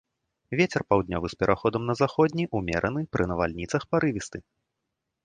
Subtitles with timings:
[0.59, 4.37] Вецер паўднёвы з пераходам на заходні, умераны, пры навальніцах парывісты.